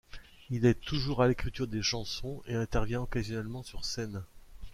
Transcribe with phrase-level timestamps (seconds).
[0.49, 4.23] Il aide toujours à l'écriture des chansons et intervient occasionnellement sur scène.